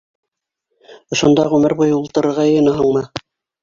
[1.17, 3.09] Ошонда ғүмер буйы ултырырға йыйынаһыңмы?